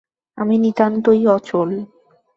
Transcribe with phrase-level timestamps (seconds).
[0.37, 1.69] আমি নিতান্তই অচল।